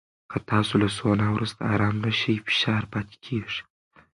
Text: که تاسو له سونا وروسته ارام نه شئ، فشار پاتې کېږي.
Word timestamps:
که 0.31 0.37
تاسو 0.49 0.73
له 0.81 0.89
سونا 0.97 1.27
وروسته 1.31 1.61
ارام 1.73 1.95
نه 2.03 2.11
شئ، 2.19 2.33
فشار 2.47 2.83
پاتې 2.91 3.15
کېږي. 3.25 3.61